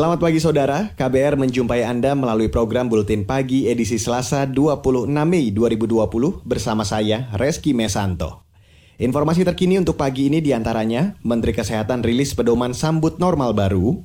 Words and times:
Selamat 0.00 0.16
pagi 0.16 0.40
saudara, 0.40 0.96
KBR 0.96 1.36
menjumpai 1.36 1.84
Anda 1.84 2.16
melalui 2.16 2.48
program 2.48 2.88
Buletin 2.88 3.28
Pagi 3.28 3.68
edisi 3.68 4.00
Selasa 4.00 4.48
26 4.48 5.12
Mei 5.28 5.52
2020 5.52 6.40
bersama 6.40 6.88
saya, 6.88 7.28
Reski 7.36 7.76
Mesanto. 7.76 8.48
Informasi 8.96 9.44
terkini 9.44 9.76
untuk 9.76 10.00
pagi 10.00 10.32
ini 10.32 10.40
di 10.40 10.56
antaranya, 10.56 11.20
Menteri 11.20 11.52
Kesehatan 11.52 12.00
rilis 12.00 12.32
pedoman 12.32 12.72
sambut 12.72 13.20
normal 13.20 13.52
baru, 13.52 14.00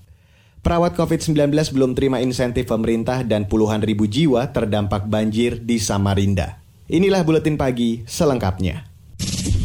perawat 0.68 1.00
COVID-19 1.00 1.56
belum 1.72 1.96
terima 1.96 2.20
insentif 2.20 2.68
pemerintah 2.68 3.24
dan 3.24 3.48
puluhan 3.48 3.80
ribu 3.80 4.04
jiwa 4.04 4.52
terdampak 4.52 5.08
banjir 5.08 5.64
di 5.64 5.80
Samarinda. 5.80 6.60
Inilah 6.92 7.24
Buletin 7.24 7.56
Pagi 7.56 8.04
selengkapnya. 8.04 8.84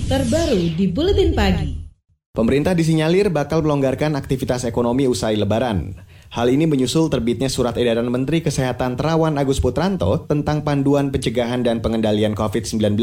Terbaru 0.07 0.79
di 0.79 0.87
Buletin 0.95 1.35
Pagi. 1.35 1.91
Pemerintah 2.31 2.79
disinyalir 2.79 3.35
bakal 3.35 3.67
melonggarkan 3.67 4.15
aktivitas 4.15 4.63
ekonomi 4.63 5.11
usai 5.11 5.35
lebaran. 5.35 6.07
Hal 6.31 6.47
ini 6.47 6.63
menyusul 6.63 7.11
terbitnya 7.11 7.51
surat 7.51 7.75
edaran 7.75 8.07
Menteri 8.07 8.39
Kesehatan 8.39 8.95
Terawan 8.95 9.35
Agus 9.35 9.59
Putranto 9.59 10.31
tentang 10.31 10.63
panduan 10.63 11.11
pencegahan 11.11 11.67
dan 11.67 11.83
pengendalian 11.83 12.39
COVID-19 12.39 13.03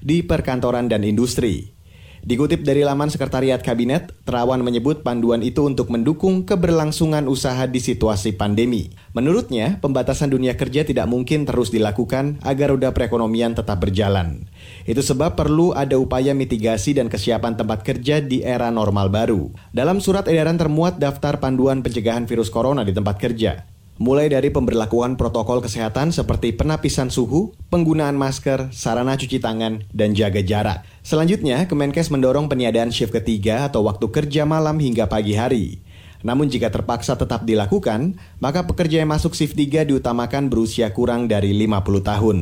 di 0.00 0.24
perkantoran 0.24 0.88
dan 0.88 1.04
industri. 1.04 1.76
Dikutip 2.24 2.64
dari 2.64 2.80
laman 2.80 3.12
Sekretariat 3.12 3.60
Kabinet, 3.60 4.16
Terawan 4.24 4.64
menyebut 4.64 5.04
panduan 5.04 5.44
itu 5.44 5.68
untuk 5.68 5.92
mendukung 5.92 6.48
keberlangsungan 6.48 7.28
usaha 7.28 7.68
di 7.68 7.76
situasi 7.76 8.40
pandemi. 8.40 8.88
Menurutnya, 9.12 9.76
pembatasan 9.82 10.32
dunia 10.32 10.56
kerja 10.56 10.88
tidak 10.88 11.04
mungkin 11.12 11.44
terus 11.44 11.68
dilakukan 11.68 12.40
agar 12.40 12.72
roda 12.72 12.96
perekonomian 12.96 13.52
tetap 13.52 13.84
berjalan. 13.84 14.48
Itu 14.88 15.04
sebab 15.04 15.38
perlu 15.38 15.70
ada 15.72 15.98
upaya 15.98 16.32
mitigasi 16.32 16.96
dan 16.96 17.10
kesiapan 17.10 17.54
tempat 17.54 17.86
kerja 17.86 18.18
di 18.18 18.42
era 18.42 18.70
normal 18.72 19.08
baru. 19.12 19.52
Dalam 19.70 20.02
surat 20.02 20.26
edaran 20.26 20.58
termuat 20.58 20.98
daftar 20.98 21.38
panduan 21.38 21.80
pencegahan 21.80 22.26
virus 22.26 22.50
corona 22.50 22.82
di 22.82 22.90
tempat 22.90 23.18
kerja 23.18 23.66
mulai 24.02 24.26
dari 24.26 24.50
pemberlakuan 24.50 25.14
protokol 25.14 25.62
kesehatan 25.62 26.10
seperti 26.10 26.50
penapisan 26.50 27.06
suhu, 27.06 27.54
penggunaan 27.70 28.18
masker, 28.18 28.74
sarana 28.74 29.14
cuci 29.14 29.38
tangan, 29.38 29.86
dan 29.94 30.16
jaga 30.16 30.42
jarak. 30.42 30.82
Selanjutnya, 31.06 31.62
Kemenkes 31.70 32.10
mendorong 32.10 32.50
peniadaan 32.50 32.90
shift 32.90 33.14
ketiga 33.14 33.70
atau 33.70 33.86
waktu 33.86 34.10
kerja 34.10 34.42
malam 34.42 34.82
hingga 34.82 35.06
pagi 35.06 35.38
hari. 35.38 35.78
Namun 36.26 36.50
jika 36.50 36.70
terpaksa 36.70 37.18
tetap 37.18 37.46
dilakukan, 37.46 38.18
maka 38.38 38.66
pekerja 38.66 39.02
yang 39.02 39.10
masuk 39.10 39.34
shift 39.34 39.58
3 39.58 39.86
diutamakan 39.90 40.50
berusia 40.50 40.90
kurang 40.94 41.26
dari 41.26 41.50
50 41.54 42.02
tahun. 42.02 42.38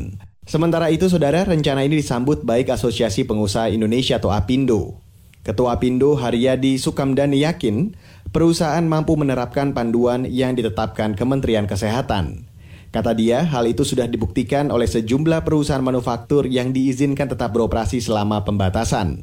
Sementara 0.51 0.91
itu, 0.91 1.07
saudara, 1.07 1.47
rencana 1.47 1.87
ini 1.87 2.03
disambut 2.03 2.43
baik 2.43 2.75
Asosiasi 2.75 3.23
Pengusaha 3.23 3.71
Indonesia 3.71 4.19
atau 4.19 4.35
APindo. 4.35 4.99
Ketua 5.47 5.79
Apindo 5.79 6.19
Haryadi 6.19 6.75
Sukamdani 6.75 7.47
yakin 7.47 7.95
perusahaan 8.35 8.83
mampu 8.83 9.15
menerapkan 9.15 9.71
panduan 9.71 10.27
yang 10.27 10.59
ditetapkan 10.59 11.15
Kementerian 11.15 11.71
Kesehatan. 11.71 12.51
Kata 12.91 13.15
dia, 13.15 13.47
hal 13.47 13.71
itu 13.71 13.87
sudah 13.87 14.11
dibuktikan 14.11 14.75
oleh 14.75 14.91
sejumlah 14.91 15.47
perusahaan 15.47 15.87
manufaktur 15.87 16.51
yang 16.51 16.75
diizinkan 16.75 17.31
tetap 17.31 17.55
beroperasi 17.55 18.03
selama 18.03 18.43
pembatasan. 18.43 19.23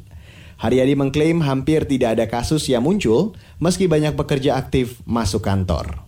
Haryadi 0.56 0.96
mengklaim 0.96 1.44
hampir 1.44 1.84
tidak 1.84 2.16
ada 2.16 2.24
kasus 2.24 2.64
yang 2.72 2.88
muncul 2.88 3.36
meski 3.60 3.84
banyak 3.84 4.16
pekerja 4.16 4.56
aktif 4.56 5.04
masuk 5.04 5.44
kantor 5.44 6.07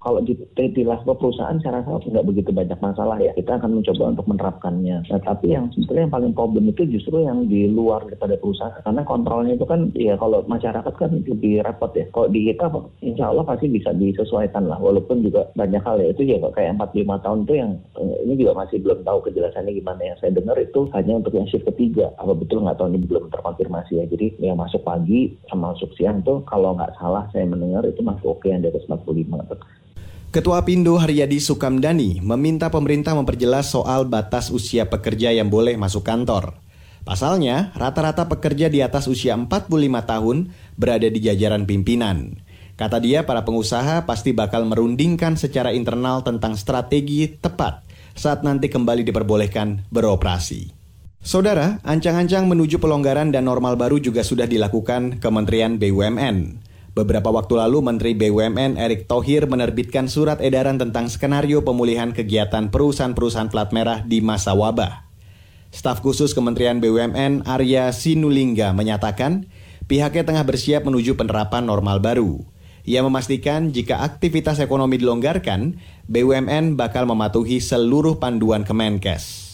kalau 0.00 0.24
di, 0.24 0.32
di 0.56 0.80
level 0.80 1.12
perusahaan 1.12 1.60
saya 1.60 1.84
rasa 1.84 2.00
nggak 2.08 2.24
begitu 2.24 2.56
banyak 2.56 2.80
masalah 2.80 3.20
ya. 3.20 3.36
Kita 3.36 3.60
akan 3.60 3.76
mencoba 3.76 4.16
untuk 4.16 4.26
menerapkannya. 4.32 4.96
Nah, 5.04 5.20
tapi 5.20 5.52
yang 5.52 5.68
sebetulnya 5.76 6.08
yang 6.08 6.14
paling 6.16 6.32
problem 6.32 6.72
itu 6.72 6.88
justru 6.88 7.20
yang 7.20 7.44
di 7.44 7.68
luar 7.68 8.08
daripada 8.08 8.40
perusahaan. 8.40 8.80
Karena 8.80 9.04
kontrolnya 9.04 9.60
itu 9.60 9.68
kan 9.68 9.92
ya 9.92 10.16
kalau 10.16 10.40
masyarakat 10.48 10.94
kan 10.96 11.20
lebih 11.20 11.60
repot 11.60 11.92
ya. 11.92 12.08
Kalau 12.16 12.32
di 12.32 12.48
kita 12.48 12.72
insya 13.04 13.28
Allah 13.28 13.44
pasti 13.44 13.68
bisa 13.68 13.92
disesuaikan 13.92 14.72
lah. 14.72 14.80
Walaupun 14.80 15.20
juga 15.20 15.52
banyak 15.52 15.84
hal 15.84 16.00
ya. 16.00 16.16
Itu 16.16 16.24
ya 16.24 16.40
kayak 16.48 16.80
45 16.80 17.20
tahun 17.20 17.38
itu 17.44 17.54
yang 17.60 17.70
eh, 18.00 18.16
ini 18.24 18.34
juga 18.40 18.52
masih 18.56 18.80
belum 18.80 19.04
tahu 19.04 19.18
kejelasannya 19.28 19.72
gimana. 19.76 20.00
Yang 20.00 20.18
saya 20.24 20.32
dengar 20.32 20.56
itu 20.56 20.80
hanya 20.96 21.12
untuk 21.20 21.36
yang 21.36 21.44
shift 21.52 21.68
ketiga. 21.68 22.08
Apa 22.16 22.32
betul 22.32 22.64
nggak 22.64 22.80
tahu 22.80 22.88
ini 22.88 23.04
belum 23.04 23.28
terkonfirmasi 23.28 24.00
ya. 24.00 24.08
Jadi 24.08 24.40
yang 24.40 24.56
masuk 24.56 24.80
pagi 24.80 25.36
sama 25.52 25.76
masuk 25.76 25.92
siang 26.00 26.24
tuh 26.24 26.40
kalau 26.48 26.72
nggak 26.72 26.96
salah 26.96 27.28
saya 27.36 27.44
mendengar 27.44 27.84
itu 27.84 28.00
masih 28.00 28.32
oke 28.32 28.48
yang 28.48 28.64
di 28.64 28.72
atas 28.72 28.88
45 28.88 29.28
Ketua 30.30 30.62
Pindo 30.62 30.94
Haryadi 30.94 31.42
Sukamdani 31.42 32.22
meminta 32.22 32.70
pemerintah 32.70 33.18
memperjelas 33.18 33.74
soal 33.74 34.06
batas 34.06 34.54
usia 34.54 34.86
pekerja 34.86 35.34
yang 35.34 35.50
boleh 35.50 35.74
masuk 35.74 36.06
kantor. 36.06 36.54
Pasalnya, 37.02 37.74
rata-rata 37.74 38.30
pekerja 38.30 38.70
di 38.70 38.78
atas 38.78 39.10
usia 39.10 39.34
45 39.34 39.66
tahun 40.06 40.54
berada 40.78 41.10
di 41.10 41.18
jajaran 41.18 41.66
pimpinan. 41.66 42.46
Kata 42.78 43.02
dia, 43.02 43.26
para 43.26 43.42
pengusaha 43.42 44.06
pasti 44.06 44.30
bakal 44.30 44.70
merundingkan 44.70 45.34
secara 45.34 45.74
internal 45.74 46.22
tentang 46.22 46.54
strategi 46.54 47.26
tepat 47.26 47.82
saat 48.14 48.46
nanti 48.46 48.70
kembali 48.70 49.02
diperbolehkan 49.02 49.90
beroperasi. 49.90 50.70
Saudara, 51.18 51.82
ancang-ancang 51.82 52.46
menuju 52.46 52.78
pelonggaran 52.78 53.34
dan 53.34 53.50
normal 53.50 53.74
baru 53.74 53.98
juga 53.98 54.22
sudah 54.22 54.46
dilakukan 54.46 55.18
Kementerian 55.18 55.74
BUMN. 55.74 56.69
Beberapa 56.90 57.30
waktu 57.30 57.54
lalu 57.54 57.86
Menteri 57.86 58.18
BUMN 58.18 58.74
Erick 58.74 59.06
Thohir 59.06 59.46
menerbitkan 59.46 60.10
surat 60.10 60.42
edaran 60.42 60.74
tentang 60.74 61.06
skenario 61.06 61.62
pemulihan 61.62 62.10
kegiatan 62.10 62.66
perusahaan-perusahaan 62.66 63.46
plat 63.46 63.70
merah 63.70 64.02
di 64.02 64.18
masa 64.18 64.58
wabah. 64.58 65.06
Staf 65.70 66.02
khusus 66.02 66.34
Kementerian 66.34 66.82
BUMN 66.82 67.46
Arya 67.46 67.94
Sinulinga 67.94 68.74
menyatakan 68.74 69.46
pihaknya 69.86 70.26
tengah 70.26 70.42
bersiap 70.42 70.82
menuju 70.82 71.14
penerapan 71.14 71.62
normal 71.62 72.02
baru. 72.02 72.42
Ia 72.82 73.06
memastikan 73.06 73.70
jika 73.70 74.02
aktivitas 74.02 74.58
ekonomi 74.58 74.98
dilonggarkan, 74.98 75.78
BUMN 76.10 76.74
bakal 76.74 77.06
mematuhi 77.06 77.62
seluruh 77.62 78.18
panduan 78.18 78.66
Kemenkes. 78.66 79.46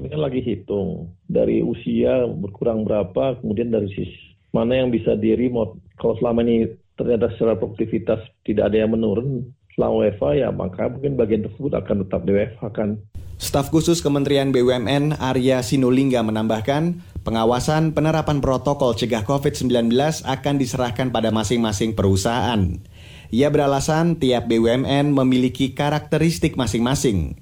Ini 0.00 0.08
kan 0.08 0.20
lagi 0.24 0.40
hitung 0.40 1.12
dari 1.28 1.60
usia 1.60 2.24
berkurang 2.32 2.88
berapa, 2.88 3.44
kemudian 3.44 3.68
dari 3.68 3.92
sisi 3.92 4.32
mana 4.56 4.80
yang 4.80 4.88
bisa 4.88 5.12
di. 5.20 5.76
Kalau 5.98 6.14
selama 6.22 6.46
ini 6.46 6.70
ternyata 6.94 7.30
secara 7.34 7.58
produktivitas 7.58 8.22
tidak 8.46 8.70
ada 8.70 8.86
yang 8.86 8.94
menurun, 8.94 9.50
selama 9.78 10.06
WFA 10.06 10.30
ya 10.34 10.48
maka 10.50 10.90
mungkin 10.90 11.14
bagian 11.14 11.46
tersebut 11.46 11.74
akan 11.74 12.06
tetap 12.06 12.20
di 12.26 12.32
WFH 12.34 12.62
kan. 12.74 12.98
Staf 13.38 13.70
khusus 13.70 14.02
Kementerian 14.02 14.50
BUMN 14.50 15.14
Arya 15.14 15.62
Sinulingga 15.62 16.26
menambahkan, 16.26 16.98
pengawasan 17.22 17.94
penerapan 17.94 18.42
protokol 18.42 18.98
cegah 18.98 19.22
COVID-19 19.22 19.94
akan 20.26 20.54
diserahkan 20.58 21.14
pada 21.14 21.30
masing-masing 21.30 21.94
perusahaan. 21.94 22.82
Ia 23.30 23.48
beralasan 23.54 24.18
tiap 24.18 24.50
BUMN 24.50 25.14
memiliki 25.14 25.70
karakteristik 25.70 26.58
masing-masing. 26.58 27.38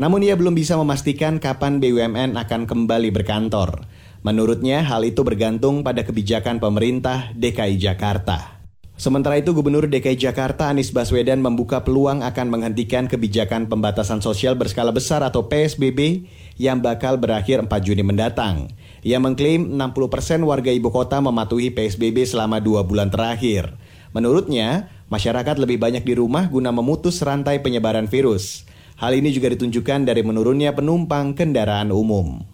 Namun 0.00 0.24
ia 0.24 0.32
belum 0.32 0.56
bisa 0.56 0.80
memastikan 0.80 1.36
kapan 1.36 1.76
BUMN 1.76 2.40
akan 2.40 2.64
kembali 2.64 3.12
berkantor. 3.12 3.84
Menurutnya, 4.24 4.80
hal 4.80 5.04
itu 5.04 5.20
bergantung 5.20 5.84
pada 5.84 6.00
kebijakan 6.00 6.56
pemerintah 6.56 7.28
DKI 7.36 7.76
Jakarta. 7.76 8.56
Sementara 8.96 9.36
itu, 9.36 9.52
Gubernur 9.52 9.84
DKI 9.84 10.16
Jakarta 10.16 10.72
Anies 10.72 10.88
Baswedan 10.96 11.44
membuka 11.44 11.84
peluang 11.84 12.24
akan 12.24 12.46
menghentikan 12.48 13.04
kebijakan 13.04 13.68
pembatasan 13.68 14.24
sosial 14.24 14.56
berskala 14.56 14.96
besar 14.96 15.20
atau 15.20 15.44
PSBB 15.44 16.24
yang 16.56 16.80
bakal 16.80 17.20
berakhir 17.20 17.60
4 17.60 17.68
Juni 17.84 18.00
mendatang. 18.00 18.72
Ia 19.04 19.20
mengklaim 19.20 19.76
60% 19.76 20.08
persen 20.08 20.40
warga 20.48 20.72
ibu 20.72 20.88
kota 20.88 21.20
mematuhi 21.20 21.68
PSBB 21.68 22.24
selama 22.24 22.64
dua 22.64 22.80
bulan 22.80 23.12
terakhir. 23.12 23.76
Menurutnya, 24.16 24.88
masyarakat 25.12 25.60
lebih 25.60 25.76
banyak 25.76 26.00
di 26.00 26.16
rumah 26.16 26.48
guna 26.48 26.72
memutus 26.72 27.20
rantai 27.20 27.60
penyebaran 27.60 28.08
virus. 28.08 28.64
Hal 28.96 29.12
ini 29.12 29.36
juga 29.36 29.52
ditunjukkan 29.52 30.08
dari 30.08 30.24
menurunnya 30.24 30.72
penumpang 30.72 31.36
kendaraan 31.36 31.92
umum. 31.92 32.53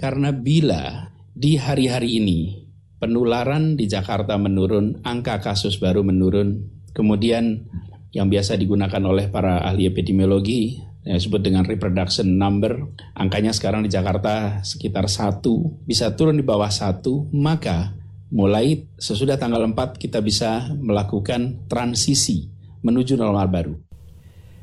Karena 0.00 0.32
bila 0.32 1.12
di 1.36 1.60
hari-hari 1.60 2.24
ini 2.24 2.56
penularan 2.96 3.76
di 3.76 3.84
Jakarta 3.84 4.40
menurun, 4.40 5.04
angka 5.04 5.44
kasus 5.44 5.76
baru 5.76 6.00
menurun, 6.00 6.64
kemudian 6.96 7.68
yang 8.16 8.32
biasa 8.32 8.56
digunakan 8.56 9.04
oleh 9.04 9.28
para 9.28 9.60
ahli 9.60 9.84
epidemiologi 9.84 10.80
yang 11.04 11.20
disebut 11.20 11.44
dengan 11.44 11.68
reproduction 11.68 12.32
number, 12.40 12.80
angkanya 13.12 13.52
sekarang 13.52 13.84
di 13.84 13.92
Jakarta 13.92 14.64
sekitar 14.64 15.04
satu, 15.04 15.68
bisa 15.84 16.16
turun 16.16 16.40
di 16.40 16.44
bawah 16.48 16.72
satu, 16.72 17.28
maka 17.36 17.92
mulai 18.32 18.88
sesudah 18.96 19.36
tanggal 19.36 19.68
4 19.68 20.00
kita 20.00 20.24
bisa 20.24 20.72
melakukan 20.80 21.68
transisi 21.68 22.48
menuju 22.80 23.20
normal 23.20 23.52
baru. 23.52 23.74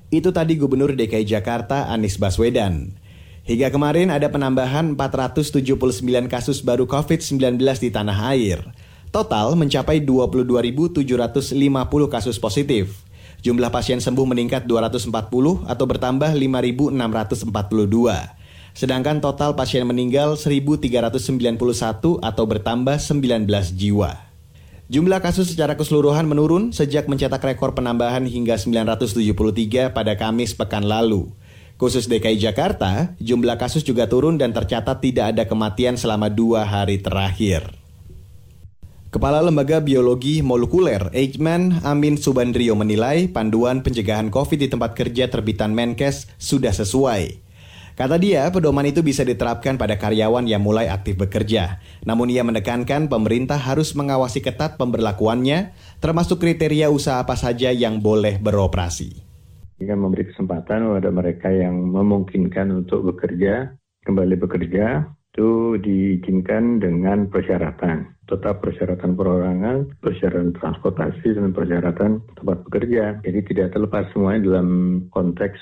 Itu 0.09 0.33
tadi 0.33 0.57
Gubernur 0.57 0.97
DKI 0.97 1.29
Jakarta 1.29 1.93
Anies 1.93 2.17
Baswedan. 2.17 3.05
Hingga 3.47 3.71
kemarin 3.71 4.11
ada 4.11 4.27
penambahan 4.27 4.91
479 4.99 6.03
kasus 6.27 6.59
baru 6.59 6.83
COVID-19 6.83 7.55
di 7.79 7.87
tanah 7.87 8.35
air. 8.35 8.59
Total 9.07 9.55
mencapai 9.55 10.03
22.750 10.03 11.55
kasus 12.11 12.35
positif. 12.43 13.07
Jumlah 13.47 13.71
pasien 13.71 14.03
sembuh 14.03 14.27
meningkat 14.27 14.67
240 14.67 15.63
atau 15.63 15.85
bertambah 15.87 16.35
5.642. 16.35 17.47
Sedangkan 18.75 19.23
total 19.23 19.55
pasien 19.55 19.87
meninggal 19.87 20.35
1.391 20.35 22.19
atau 22.19 22.43
bertambah 22.43 22.99
19 22.99 23.47
jiwa. 23.79 24.27
Jumlah 24.91 25.23
kasus 25.23 25.55
secara 25.55 25.79
keseluruhan 25.79 26.27
menurun 26.27 26.75
sejak 26.75 27.07
mencetak 27.07 27.39
rekor 27.47 27.71
penambahan 27.71 28.27
hingga 28.27 28.59
973 28.59 29.95
pada 29.95 30.19
Kamis 30.19 30.51
pekan 30.51 30.83
lalu. 30.83 31.31
Khusus 31.77 32.09
DKI 32.09 32.41
Jakarta, 32.41 33.13
jumlah 33.21 33.53
kasus 33.61 33.85
juga 33.85 34.09
turun 34.09 34.41
dan 34.41 34.49
tercatat 34.49 34.97
tidak 34.97 35.37
ada 35.37 35.45
kematian 35.45 35.93
selama 35.93 36.25
dua 36.25 36.65
hari 36.65 36.97
terakhir. 36.97 37.69
Kepala 39.13 39.45
Lembaga 39.45 39.77
Biologi 39.77 40.41
Molekuler 40.41 41.13
Eijkman 41.13 41.85
Amin 41.85 42.17
Subandrio 42.17 42.73
menilai 42.73 43.29
panduan 43.29 43.85
pencegahan 43.85 44.33
COVID 44.33 44.57
di 44.57 44.67
tempat 44.73 44.97
kerja 44.97 45.29
terbitan 45.29 45.77
Menkes 45.77 46.25
sudah 46.41 46.73
sesuai. 46.73 47.45
Kata 47.93 48.17
dia, 48.17 48.49
pedoman 48.49 48.89
itu 48.89 49.05
bisa 49.05 49.21
diterapkan 49.21 49.77
pada 49.77 50.01
karyawan 50.01 50.49
yang 50.49 50.65
mulai 50.65 50.89
aktif 50.89 51.13
bekerja. 51.17 51.77
Namun 52.01 52.33
ia 52.33 52.41
menekankan 52.41 53.05
pemerintah 53.05 53.61
harus 53.61 53.93
mengawasi 53.93 54.41
ketat 54.41 54.81
pemberlakuannya, 54.81 55.77
termasuk 56.01 56.41
kriteria 56.41 56.89
usaha 56.89 57.21
apa 57.21 57.37
saja 57.37 57.69
yang 57.69 58.01
boleh 58.01 58.41
beroperasi. 58.41 59.26
Jika 59.77 59.93
memberi 59.93 60.25
kesempatan 60.33 60.89
kepada 60.89 61.09
mereka 61.13 61.49
yang 61.53 61.93
memungkinkan 61.93 62.73
untuk 62.73 63.13
bekerja, 63.13 63.77
kembali 64.09 64.35
bekerja, 64.41 65.05
itu 65.37 65.77
diizinkan 65.77 66.81
dengan 66.81 67.29
persyaratan. 67.29 68.09
Tetap 68.25 68.57
persyaratan 68.57 69.13
perorangan, 69.13 70.01
persyaratan 70.01 70.57
transportasi, 70.57 71.37
dan 71.37 71.53
persyaratan 71.53 72.25
tempat 72.41 72.65
bekerja. 72.65 73.21
Jadi 73.21 73.39
tidak 73.53 73.77
terlepas 73.77 74.09
semuanya 74.11 74.49
dalam 74.49 74.69
konteks 75.13 75.61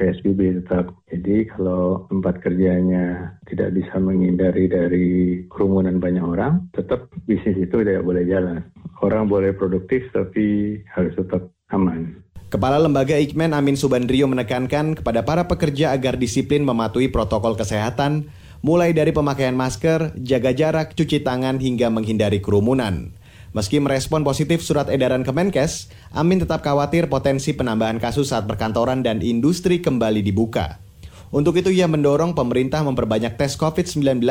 PSBB 0.00 0.64
tetap. 0.64 0.96
Jadi 1.12 1.52
kalau 1.52 2.08
tempat 2.08 2.40
kerjanya 2.40 3.36
tidak 3.44 3.76
bisa 3.76 4.00
menghindari 4.00 4.72
dari 4.72 5.08
kerumunan 5.52 6.00
banyak 6.00 6.24
orang, 6.24 6.72
tetap 6.72 7.12
bisnis 7.28 7.60
itu 7.60 7.84
tidak 7.84 8.00
boleh 8.00 8.24
jalan. 8.24 8.64
Orang 9.04 9.28
boleh 9.28 9.52
produktif 9.52 10.08
tapi 10.16 10.80
harus 10.96 11.12
tetap 11.12 11.52
aman. 11.76 12.29
Kepala 12.50 12.82
Lembaga 12.82 13.14
Ikmen 13.14 13.54
Amin 13.54 13.78
Subandrio 13.78 14.26
menekankan 14.26 14.98
kepada 14.98 15.22
para 15.22 15.46
pekerja 15.46 15.94
agar 15.94 16.18
disiplin 16.18 16.66
mematuhi 16.66 17.06
protokol 17.06 17.54
kesehatan, 17.54 18.26
mulai 18.58 18.90
dari 18.90 19.14
pemakaian 19.14 19.54
masker, 19.54 20.18
jaga 20.18 20.50
jarak, 20.50 20.98
cuci 20.98 21.22
tangan, 21.22 21.62
hingga 21.62 21.94
menghindari 21.94 22.42
kerumunan. 22.42 23.14
Meski 23.54 23.78
merespon 23.78 24.26
positif 24.26 24.66
surat 24.66 24.90
edaran 24.90 25.22
Kemenkes, 25.22 25.94
Amin 26.10 26.42
tetap 26.42 26.66
khawatir 26.66 27.06
potensi 27.06 27.54
penambahan 27.54 28.02
kasus 28.02 28.34
saat 28.34 28.50
perkantoran 28.50 29.06
dan 29.06 29.22
industri 29.22 29.78
kembali 29.78 30.18
dibuka. 30.18 30.82
Untuk 31.30 31.54
itu 31.54 31.70
ia 31.70 31.86
mendorong 31.86 32.34
pemerintah 32.34 32.82
memperbanyak 32.82 33.38
tes 33.38 33.54
COVID-19 33.54 34.26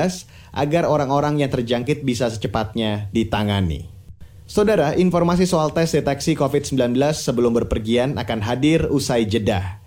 agar 0.52 0.84
orang-orang 0.92 1.40
yang 1.40 1.48
terjangkit 1.48 2.04
bisa 2.04 2.28
secepatnya 2.28 3.08
ditangani. 3.16 3.99
Saudara, 4.50 4.98
informasi 4.98 5.46
soal 5.46 5.70
tes 5.70 5.94
deteksi 5.94 6.34
COVID-19 6.34 6.98
sebelum 7.14 7.54
berpergian 7.54 8.18
akan 8.18 8.42
hadir 8.42 8.90
usai 8.90 9.30
jeda. 9.30 9.78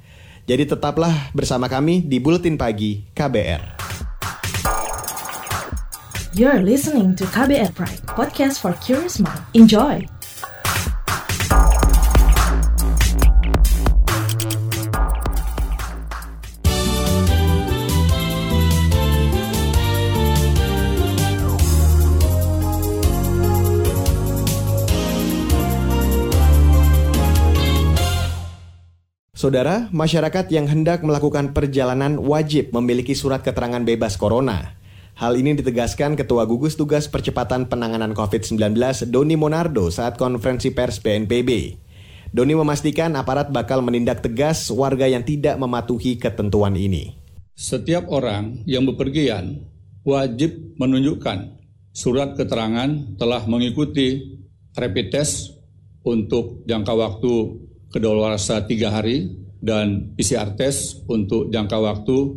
Jadi 0.46 0.70
tetaplah 0.70 1.34
bersama 1.34 1.66
kami 1.66 1.98
di 2.06 2.22
Buletin 2.22 2.54
Pagi 2.54 3.02
KBR. 3.10 3.82
You're 6.38 6.62
listening 6.62 7.18
to 7.18 7.26
KBR 7.26 7.74
Pride, 7.74 8.06
podcast 8.14 8.62
for 8.62 8.70
curious 8.78 9.18
mind. 9.18 9.42
Enjoy! 9.50 10.06
Saudara, 29.42 29.90
masyarakat 29.90 30.54
yang 30.54 30.70
hendak 30.70 31.02
melakukan 31.02 31.50
perjalanan 31.50 32.14
wajib 32.14 32.70
memiliki 32.70 33.10
surat 33.10 33.42
keterangan 33.42 33.82
bebas 33.82 34.14
corona. 34.14 34.78
Hal 35.18 35.34
ini 35.34 35.58
ditegaskan 35.58 36.14
Ketua 36.14 36.46
Gugus 36.46 36.78
Tugas 36.78 37.10
Percepatan 37.10 37.66
Penanganan 37.66 38.14
COVID-19 38.14 38.78
Doni 39.10 39.34
Monardo 39.34 39.90
saat 39.90 40.14
konferensi 40.14 40.70
pers 40.70 41.02
BNPB. 41.02 41.74
Doni 42.30 42.54
memastikan 42.54 43.18
aparat 43.18 43.50
bakal 43.50 43.82
menindak 43.82 44.22
tegas 44.22 44.70
warga 44.70 45.10
yang 45.10 45.26
tidak 45.26 45.58
mematuhi 45.58 46.22
ketentuan 46.22 46.78
ini. 46.78 47.18
Setiap 47.58 48.14
orang 48.14 48.62
yang 48.62 48.86
bepergian 48.86 49.58
wajib 50.06 50.54
menunjukkan 50.78 51.58
surat 51.90 52.38
keterangan 52.38 53.18
telah 53.18 53.42
mengikuti 53.50 54.38
rapid 54.78 55.10
test 55.10 55.58
untuk 56.06 56.62
jangka 56.62 56.94
waktu 56.94 57.34
kedaluarsa 57.92 58.64
tiga 58.64 58.90
hari 58.90 59.30
dan 59.62 60.16
PCR 60.18 60.56
test 60.58 61.04
untuk 61.06 61.52
jangka 61.52 61.78
waktu 61.78 62.34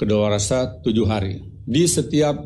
kedaluarsa 0.00 0.80
tujuh 0.80 1.04
hari. 1.04 1.44
Di 1.66 1.84
setiap 1.84 2.38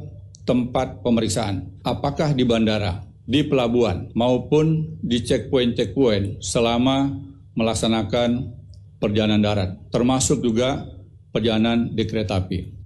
tempat 0.48 1.04
pemeriksaan, 1.04 1.84
apakah 1.84 2.32
di 2.32 2.42
bandara, 2.42 3.04
di 3.28 3.44
pelabuhan, 3.44 4.08
maupun 4.16 4.96
di 5.04 5.20
checkpoint-checkpoint 5.20 6.40
selama 6.40 7.12
melaksanakan 7.52 8.56
perjalanan 8.96 9.44
darat, 9.44 9.70
termasuk 9.92 10.40
juga 10.40 10.88
perjalanan 11.30 11.92
di 11.92 12.02
kereta 12.08 12.40
api. 12.40 12.78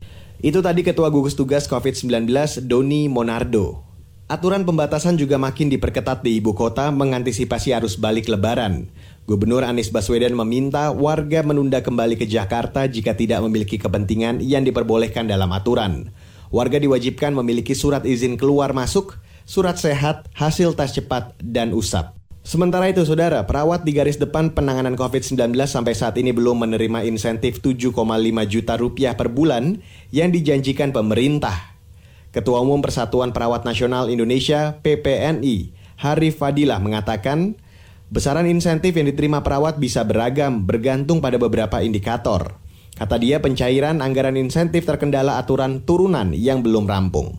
Itu 0.43 0.59
tadi 0.59 0.83
Ketua 0.83 1.07
Gugus 1.07 1.39
Tugas 1.39 1.71
COVID-19 1.71 2.27
Doni 2.67 3.07
Monardo. 3.07 3.87
Aturan 4.27 4.67
pembatasan 4.67 5.15
juga 5.15 5.39
makin 5.39 5.71
diperketat 5.71 6.25
di 6.25 6.41
ibu 6.41 6.57
kota 6.57 6.91
mengantisipasi 6.91 7.77
arus 7.77 8.01
balik 8.01 8.27
lebaran. 8.27 8.91
Gubernur 9.23 9.63
Anies 9.63 9.95
Baswedan 9.95 10.35
meminta 10.35 10.91
warga 10.91 11.47
menunda 11.47 11.79
kembali 11.79 12.19
ke 12.19 12.27
Jakarta 12.27 12.91
jika 12.91 13.15
tidak 13.15 13.39
memiliki 13.47 13.79
kepentingan 13.79 14.43
yang 14.43 14.67
diperbolehkan 14.67 15.31
dalam 15.31 15.47
aturan. 15.55 16.11
Warga 16.51 16.83
diwajibkan 16.83 17.31
memiliki 17.31 17.71
surat 17.71 18.03
izin 18.03 18.35
keluar 18.35 18.75
masuk, 18.75 19.15
surat 19.47 19.79
sehat, 19.79 20.27
hasil 20.35 20.75
tes 20.75 20.99
cepat, 20.99 21.39
dan 21.39 21.71
usap. 21.71 22.19
Sementara 22.43 22.91
itu, 22.91 23.07
saudara, 23.07 23.47
perawat 23.47 23.87
di 23.87 23.95
garis 23.95 24.19
depan 24.19 24.51
penanganan 24.51 24.99
COVID-19 24.99 25.55
sampai 25.71 25.95
saat 25.95 26.19
ini 26.19 26.35
belum 26.35 26.67
menerima 26.67 27.07
insentif 27.07 27.63
7,5 27.63 27.95
juta 28.51 28.75
rupiah 28.75 29.15
per 29.15 29.31
bulan 29.31 29.79
yang 30.11 30.35
dijanjikan 30.35 30.91
pemerintah. 30.91 31.79
Ketua 32.35 32.59
Umum 32.59 32.83
Persatuan 32.83 33.31
Perawat 33.31 33.63
Nasional 33.63 34.11
Indonesia 34.11 34.83
PPNI, 34.83 35.71
Harif 36.03 36.43
Fadilah 36.43 36.83
mengatakan, 36.83 37.55
besaran 38.13 38.45
insentif 38.45 38.93
yang 38.93 39.09
diterima 39.09 39.41
perawat 39.41 39.81
bisa 39.81 40.05
beragam 40.05 40.69
bergantung 40.69 41.25
pada 41.25 41.41
beberapa 41.41 41.81
indikator. 41.81 42.61
Kata 42.93 43.17
dia 43.17 43.41
pencairan 43.41 44.05
anggaran 44.05 44.37
insentif 44.37 44.85
terkendala 44.85 45.41
aturan 45.41 45.81
turunan 45.89 46.37
yang 46.37 46.61
belum 46.61 46.85
rampung. 46.85 47.33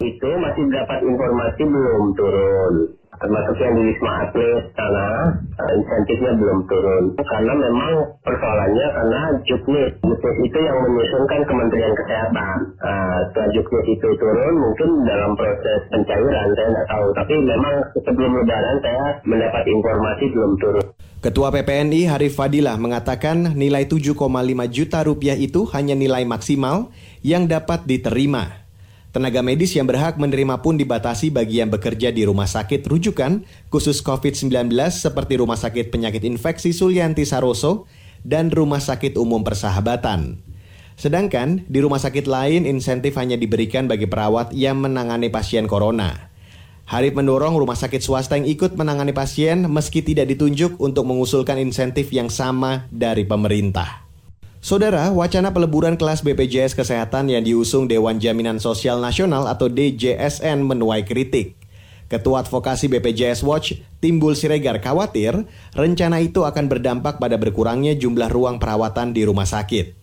Itu 0.00 0.30
masih 0.40 0.64
dapat 0.72 1.04
informasi 1.04 1.62
belum 1.68 2.04
turun 2.16 2.74
termasuk 3.18 3.56
yang 3.60 3.74
di 3.76 3.82
Wisma 3.92 4.12
Atlet 4.26 4.62
karena 4.76 5.08
uh, 5.58 5.70
insentifnya 5.76 6.32
belum 6.36 6.58
turun. 6.68 7.04
Karena 7.16 7.52
memang 7.56 7.92
persoalannya 8.22 8.86
karena 8.92 9.20
juknis. 9.48 9.90
Juknis 10.02 10.36
itu 10.44 10.58
yang 10.58 10.78
menyusunkan 10.84 11.40
Kementerian 11.48 11.94
Kesehatan. 11.94 12.56
Uh, 12.82 13.18
setelah 13.30 13.50
juknis 13.54 13.86
itu 13.88 14.08
turun 14.20 14.54
mungkin 14.60 14.88
dalam 15.06 15.32
proses 15.38 15.80
pencairan 15.88 16.48
saya 16.54 16.68
tidak 16.72 16.86
tahu. 16.90 17.06
Tapi 17.16 17.34
memang 17.40 17.74
sebelum 18.04 18.32
lebaran 18.42 18.78
saya 18.84 19.06
mendapat 19.24 19.64
informasi 19.64 20.24
belum 20.32 20.52
turun. 20.60 20.86
Ketua 21.16 21.48
PPNI 21.50 22.12
Harif 22.12 22.38
Fadilah 22.38 22.76
mengatakan 22.76 23.56
nilai 23.56 23.88
7,5 23.88 24.14
juta 24.70 25.00
rupiah 25.02 25.34
itu 25.34 25.64
hanya 25.74 25.96
nilai 25.96 26.22
maksimal 26.28 26.92
yang 27.24 27.48
dapat 27.48 27.88
diterima. 27.88 28.65
Tenaga 29.16 29.40
medis 29.40 29.72
yang 29.72 29.88
berhak 29.88 30.20
menerima 30.20 30.60
pun 30.60 30.76
dibatasi 30.76 31.32
bagi 31.32 31.64
yang 31.64 31.72
bekerja 31.72 32.12
di 32.12 32.28
rumah 32.28 32.44
sakit 32.44 32.84
rujukan 32.84 33.48
khusus 33.72 34.04
COVID-19 34.04 34.68
seperti 34.92 35.40
Rumah 35.40 35.56
Sakit 35.56 35.88
Penyakit 35.88 36.20
Infeksi 36.28 36.76
Sulianti 36.76 37.24
Saroso 37.24 37.88
dan 38.20 38.52
Rumah 38.52 38.76
Sakit 38.76 39.16
Umum 39.16 39.40
Persahabatan. 39.40 40.44
Sedangkan 41.00 41.64
di 41.64 41.80
rumah 41.80 41.96
sakit 41.96 42.28
lain 42.28 42.68
insentif 42.68 43.16
hanya 43.16 43.40
diberikan 43.40 43.88
bagi 43.88 44.04
perawat 44.04 44.52
yang 44.52 44.84
menangani 44.84 45.32
pasien 45.32 45.64
corona. 45.64 46.28
Harif 46.84 47.16
mendorong 47.16 47.56
rumah 47.56 47.72
sakit 47.72 48.04
swasta 48.04 48.36
yang 48.36 48.44
ikut 48.44 48.76
menangani 48.76 49.16
pasien 49.16 49.64
meski 49.64 50.04
tidak 50.04 50.28
ditunjuk 50.28 50.76
untuk 50.76 51.08
mengusulkan 51.08 51.56
insentif 51.56 52.12
yang 52.12 52.28
sama 52.28 52.84
dari 52.92 53.24
pemerintah. 53.24 54.05
Saudara, 54.66 55.14
wacana 55.14 55.54
peleburan 55.54 55.94
kelas 55.94 56.26
BPJS 56.26 56.74
Kesehatan 56.74 57.30
yang 57.30 57.46
diusung 57.46 57.86
Dewan 57.86 58.18
Jaminan 58.18 58.58
Sosial 58.58 58.98
Nasional 58.98 59.46
atau 59.46 59.70
DJSN 59.70 60.58
menuai 60.66 61.06
kritik. 61.06 61.54
Ketua 62.10 62.42
Advokasi 62.42 62.90
BPJS 62.90 63.46
Watch, 63.46 63.78
Timbul 64.02 64.34
Siregar 64.34 64.82
khawatir 64.82 65.46
rencana 65.70 66.18
itu 66.18 66.42
akan 66.42 66.66
berdampak 66.66 67.22
pada 67.22 67.38
berkurangnya 67.38 67.94
jumlah 67.94 68.26
ruang 68.26 68.58
perawatan 68.58 69.14
di 69.14 69.22
rumah 69.22 69.46
sakit. 69.46 69.94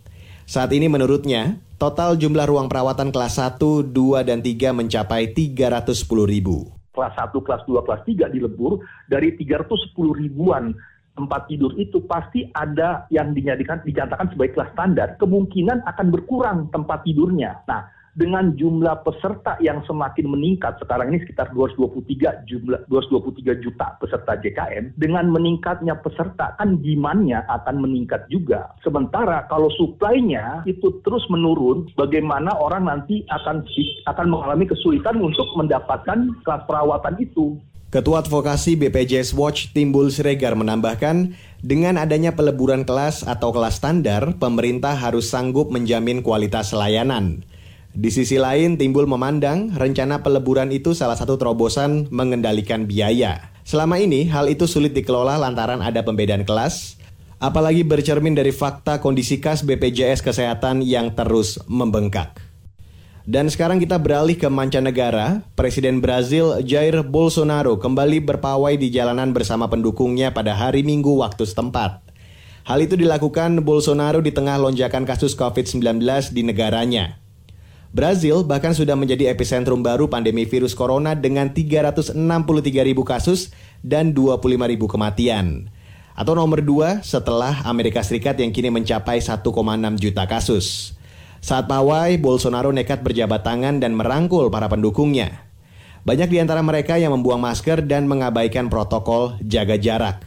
Saat 0.48 0.72
ini 0.72 0.88
menurutnya, 0.88 1.60
total 1.76 2.16
jumlah 2.16 2.48
ruang 2.48 2.72
perawatan 2.72 3.12
kelas 3.12 3.44
1, 3.44 3.60
2, 3.92 3.92
dan 4.24 4.40
3 4.40 4.72
mencapai 4.72 5.36
310 5.36 6.08
ribu. 6.24 6.72
Kelas 6.96 7.12
1, 7.20 7.36
kelas 7.36 7.68
2, 7.68 7.84
kelas 7.84 8.02
3 8.08 8.32
dilebur 8.32 8.80
dari 9.12 9.36
310 9.36 9.92
ribuan 10.24 10.72
tempat 11.14 11.46
tidur 11.50 11.74
itu 11.78 12.02
pasti 12.06 12.50
ada 12.58 13.06
yang 13.14 13.32
dinyatakan 13.38 13.86
dinyatakan 13.86 14.34
sebagai 14.34 14.58
kelas 14.58 14.72
standar, 14.74 15.08
kemungkinan 15.22 15.86
akan 15.86 16.08
berkurang 16.10 16.70
tempat 16.74 17.06
tidurnya. 17.06 17.62
Nah, 17.70 17.86
dengan 18.14 18.54
jumlah 18.54 19.02
peserta 19.02 19.58
yang 19.58 19.82
semakin 19.90 20.30
meningkat 20.30 20.78
sekarang 20.78 21.10
ini 21.10 21.26
sekitar 21.26 21.50
223 21.50 22.46
jumlah 22.46 22.86
223 22.86 23.66
juta 23.66 23.98
peserta 23.98 24.38
JKM 24.38 24.94
dengan 25.02 25.34
meningkatnya 25.34 25.98
peserta 25.98 26.54
kan 26.62 26.78
demand-nya 26.78 27.42
akan 27.50 27.82
meningkat 27.82 28.30
juga. 28.30 28.70
Sementara 28.86 29.50
kalau 29.50 29.74
supply-nya 29.74 30.62
itu 30.70 31.02
terus 31.02 31.26
menurun 31.34 31.90
bagaimana 31.98 32.54
orang 32.54 32.86
nanti 32.86 33.26
akan 33.34 33.66
akan 34.06 34.28
mengalami 34.30 34.70
kesulitan 34.70 35.18
untuk 35.18 35.50
mendapatkan 35.58 36.30
kelas 36.46 36.64
perawatan 36.70 37.18
itu 37.18 37.58
Ketua 37.94 38.26
Advokasi 38.26 38.74
BPJS 38.74 39.38
Watch 39.38 39.70
Timbul 39.70 40.10
Siregar 40.10 40.58
menambahkan, 40.58 41.38
dengan 41.62 42.02
adanya 42.02 42.34
peleburan 42.34 42.90
kelas 42.90 43.22
atau 43.22 43.54
kelas 43.54 43.78
standar, 43.78 44.34
pemerintah 44.42 44.98
harus 44.98 45.30
sanggup 45.30 45.70
menjamin 45.70 46.26
kualitas 46.26 46.74
layanan. 46.74 47.46
Di 47.94 48.10
sisi 48.10 48.42
lain, 48.42 48.82
Timbul 48.82 49.06
memandang 49.06 49.78
rencana 49.78 50.26
peleburan 50.26 50.74
itu 50.74 50.98
salah 50.98 51.14
satu 51.14 51.38
terobosan 51.38 52.10
mengendalikan 52.10 52.90
biaya. 52.90 53.54
Selama 53.62 54.02
ini, 54.02 54.26
hal 54.26 54.50
itu 54.50 54.66
sulit 54.66 54.98
dikelola 54.98 55.38
lantaran 55.38 55.86
ada 55.86 56.02
pembedaan 56.02 56.50
kelas, 56.50 56.98
apalagi 57.38 57.86
bercermin 57.86 58.34
dari 58.34 58.50
fakta 58.50 59.06
kondisi 59.06 59.38
kas 59.38 59.62
BPJS 59.62 60.26
Kesehatan 60.26 60.82
yang 60.82 61.14
terus 61.14 61.62
membengkak. 61.70 62.42
Dan 63.24 63.48
sekarang 63.48 63.80
kita 63.80 63.96
beralih 64.04 64.36
ke 64.36 64.52
mancanegara. 64.52 65.48
Presiden 65.56 66.04
Brazil 66.04 66.60
Jair 66.60 67.08
Bolsonaro 67.08 67.80
kembali 67.80 68.20
berpawai 68.20 68.76
di 68.76 68.92
jalanan 68.92 69.32
bersama 69.32 69.72
pendukungnya 69.72 70.36
pada 70.36 70.52
hari 70.52 70.84
Minggu 70.84 71.24
waktu 71.24 71.48
setempat. 71.48 72.04
Hal 72.68 72.80
itu 72.84 73.00
dilakukan 73.00 73.64
Bolsonaro 73.64 74.20
di 74.20 74.36
tengah 74.36 74.60
lonjakan 74.60 75.08
kasus 75.08 75.40
COVID-19 75.40 76.04
di 76.36 76.44
negaranya. 76.44 77.16
Brazil 77.96 78.44
bahkan 78.44 78.76
sudah 78.76 79.00
menjadi 79.00 79.32
epicentrum 79.32 79.80
baru 79.80 80.12
pandemi 80.12 80.44
virus 80.44 80.76
corona 80.76 81.16
dengan 81.16 81.48
363 81.56 82.12
ribu 82.84 83.08
kasus 83.08 83.56
dan 83.80 84.12
25 84.12 84.44
ribu 84.68 84.92
kematian. 84.92 85.72
Atau 86.12 86.36
nomor 86.36 86.60
dua 86.60 87.00
setelah 87.08 87.64
Amerika 87.64 88.04
Serikat 88.04 88.36
yang 88.36 88.52
kini 88.52 88.68
mencapai 88.68 89.24
1,6 89.24 89.48
juta 89.96 90.28
kasus. 90.28 90.98
Saat 91.44 91.68
pawai, 91.68 92.16
Bolsonaro 92.24 92.72
nekat 92.72 93.04
berjabat 93.04 93.44
tangan 93.44 93.84
dan 93.84 94.00
merangkul 94.00 94.48
para 94.48 94.72
pendukungnya. 94.72 95.44
Banyak 96.08 96.32
di 96.32 96.40
antara 96.40 96.64
mereka 96.64 96.96
yang 96.96 97.12
membuang 97.12 97.44
masker 97.44 97.84
dan 97.84 98.08
mengabaikan 98.08 98.72
protokol 98.72 99.36
jaga 99.44 99.76
jarak. 99.76 100.24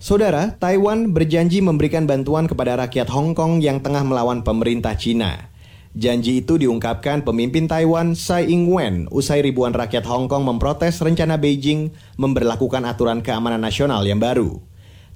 Saudara, 0.00 0.56
Taiwan 0.56 1.12
berjanji 1.12 1.60
memberikan 1.60 2.08
bantuan 2.08 2.48
kepada 2.48 2.80
rakyat 2.80 3.12
Hong 3.12 3.36
Kong 3.36 3.60
yang 3.60 3.84
tengah 3.84 4.08
melawan 4.08 4.40
pemerintah 4.40 4.96
Cina. 4.96 5.52
Janji 5.92 6.40
itu 6.40 6.56
diungkapkan 6.56 7.20
pemimpin 7.20 7.68
Taiwan 7.68 8.16
Tsai 8.16 8.48
Ing-wen 8.48 9.04
usai 9.12 9.44
ribuan 9.44 9.76
rakyat 9.76 10.08
Hong 10.08 10.32
Kong 10.32 10.48
memprotes 10.48 10.96
rencana 11.04 11.36
Beijing 11.36 11.92
memberlakukan 12.16 12.88
aturan 12.88 13.20
keamanan 13.20 13.60
nasional 13.60 14.00
yang 14.08 14.18
baru. 14.18 14.64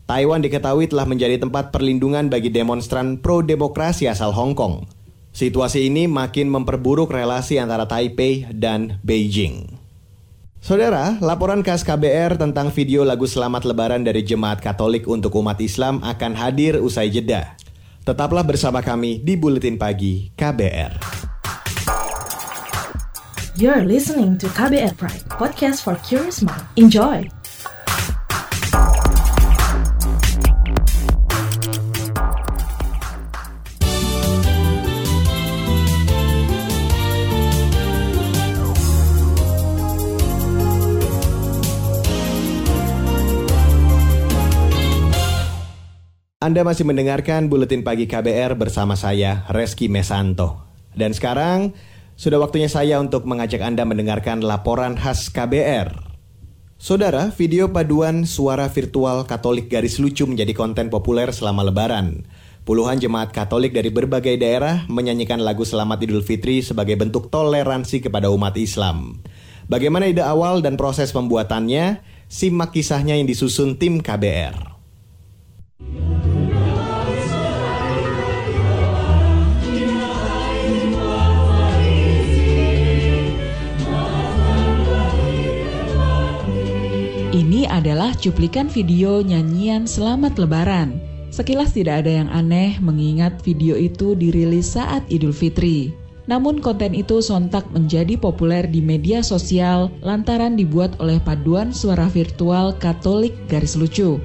Taiwan 0.09 0.41
diketahui 0.41 0.88
telah 0.88 1.05
menjadi 1.05 1.37
tempat 1.37 1.69
perlindungan 1.69 2.33
bagi 2.33 2.49
demonstran 2.49 3.21
pro-demokrasi 3.21 4.09
asal 4.09 4.33
Hong 4.33 4.57
Kong. 4.57 4.88
Situasi 5.37 5.85
ini 5.85 6.09
makin 6.09 6.49
memperburuk 6.49 7.12
relasi 7.12 7.61
antara 7.61 7.85
Taipei 7.85 8.49
dan 8.49 9.05
Beijing. 9.05 9.69
Saudara, 10.65 11.21
laporan 11.21 11.61
khas 11.61 11.85
KBR 11.85 12.41
tentang 12.41 12.73
video 12.73 13.05
lagu 13.05 13.29
Selamat 13.29 13.69
Lebaran 13.69 14.00
dari 14.00 14.25
Jemaat 14.25 14.65
Katolik 14.65 15.05
untuk 15.05 15.37
umat 15.45 15.61
Islam 15.61 16.00
akan 16.00 16.33
hadir 16.35 16.81
usai 16.81 17.12
jeda. 17.12 17.55
Tetaplah 18.09 18.49
bersama 18.49 18.81
kami 18.81 19.21
di 19.21 19.37
Buletin 19.37 19.77
Pagi 19.77 20.33
KBR. 20.33 21.05
You're 23.61 23.85
listening 23.85 24.41
to 24.41 24.49
KBR 24.57 24.97
Pride, 24.97 25.29
podcast 25.29 25.85
for 25.85 26.00
curious 26.00 26.41
mind. 26.41 26.65
Enjoy! 26.81 27.38
Anda 46.38 46.62
masih 46.62 46.87
mendengarkan 46.87 47.50
Buletin 47.50 47.83
Pagi 47.83 48.07
KBR 48.07 48.54
bersama 48.54 48.95
saya, 48.95 49.42
Reski 49.50 49.90
Mesanto. 49.90 50.71
Dan 50.95 51.11
sekarang, 51.11 51.75
sudah 52.14 52.38
waktunya 52.38 52.71
saya 52.71 53.02
untuk 53.02 53.26
mengajak 53.26 53.59
Anda 53.59 53.83
mendengarkan 53.83 54.47
laporan 54.47 54.95
khas 54.95 55.35
KBR. 55.35 55.99
Saudara, 56.78 57.35
video 57.35 57.75
paduan 57.75 58.23
suara 58.23 58.71
virtual 58.71 59.26
Katolik 59.26 59.66
garis 59.66 59.99
lucu 59.99 60.30
menjadi 60.30 60.54
konten 60.54 60.95
populer 60.95 61.35
selama 61.35 61.66
lebaran. 61.66 62.23
Puluhan 62.62 63.02
jemaat 63.02 63.35
Katolik 63.35 63.75
dari 63.75 63.90
berbagai 63.90 64.38
daerah 64.38 64.87
menyanyikan 64.87 65.42
lagu 65.42 65.66
Selamat 65.66 65.99
Idul 66.07 66.23
Fitri 66.23 66.62
sebagai 66.62 66.95
bentuk 66.95 67.35
toleransi 67.35 67.99
kepada 67.99 68.30
umat 68.30 68.54
Islam. 68.54 69.26
Bagaimana 69.66 70.07
ide 70.07 70.23
awal 70.23 70.62
dan 70.62 70.78
proses 70.78 71.11
pembuatannya? 71.11 71.99
Simak 72.30 72.78
kisahnya 72.78 73.18
yang 73.18 73.26
disusun 73.26 73.75
tim 73.75 73.99
KBR. 73.99 74.77
Ini 87.28 87.68
adalah 87.68 88.16
cuplikan 88.16 88.73
video 88.73 89.20
nyanyian 89.20 89.85
Selamat 89.85 90.40
Lebaran. 90.40 90.97
Sekilas 91.28 91.76
tidak 91.76 92.00
ada 92.00 92.25
yang 92.25 92.32
aneh 92.32 92.80
mengingat 92.80 93.44
video 93.44 93.76
itu 93.76 94.16
dirilis 94.16 94.73
saat 94.73 95.04
Idul 95.12 95.37
Fitri. 95.37 95.92
Namun 96.25 96.56
konten 96.64 96.97
itu 96.97 97.20
sontak 97.20 97.68
menjadi 97.68 98.16
populer 98.16 98.64
di 98.64 98.80
media 98.80 99.20
sosial 99.20 99.92
lantaran 100.00 100.56
dibuat 100.56 100.97
oleh 101.04 101.20
paduan 101.20 101.68
suara 101.68 102.08
virtual 102.08 102.73
Katolik 102.80 103.37
garis 103.44 103.76
lucu. 103.76 104.16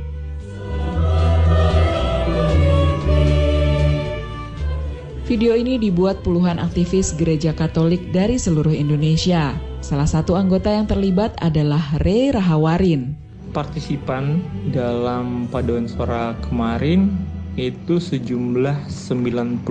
Video 5.27 5.59
ini 5.59 5.75
dibuat 5.75 6.23
puluhan 6.23 6.55
aktivis 6.55 7.11
gereja 7.19 7.51
Katolik 7.51 8.15
dari 8.15 8.39
seluruh 8.39 8.71
Indonesia. 8.71 9.72
Salah 9.83 10.07
satu 10.07 10.39
anggota 10.39 10.71
yang 10.71 10.87
terlibat 10.87 11.35
adalah 11.43 11.99
Ray 12.07 12.31
Rahawarin. 12.31 13.19
Partisipan 13.51 14.39
dalam 14.71 15.51
paduan 15.51 15.91
suara 15.91 16.39
kemarin 16.47 17.11
itu 17.59 17.99
sejumlah 17.99 18.87
95 18.87 19.67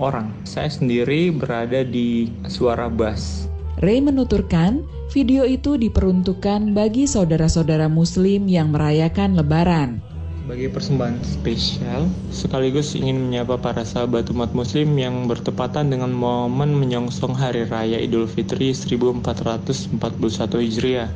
orang. 0.00 0.32
Saya 0.48 0.72
sendiri 0.72 1.28
berada 1.28 1.84
di 1.84 2.32
suara 2.48 2.88
bass. 2.88 3.52
Ray 3.84 4.00
menuturkan, 4.00 4.80
video 5.12 5.44
itu 5.44 5.76
diperuntukkan 5.76 6.72
bagi 6.72 7.04
saudara-saudara 7.04 7.92
muslim 7.92 8.48
yang 8.48 8.72
merayakan 8.72 9.36
lebaran 9.36 10.00
sebagai 10.50 10.74
persembahan 10.74 11.22
spesial 11.22 12.10
sekaligus 12.34 12.98
ingin 12.98 13.22
menyapa 13.22 13.54
para 13.54 13.86
sahabat 13.86 14.34
umat 14.34 14.50
muslim 14.50 14.98
yang 14.98 15.30
bertepatan 15.30 15.94
dengan 15.94 16.10
momen 16.10 16.74
menyongsong 16.74 17.38
Hari 17.38 17.70
Raya 17.70 18.02
Idul 18.02 18.26
Fitri 18.26 18.74
1441 18.74 19.94
Hijriah. 20.58 21.06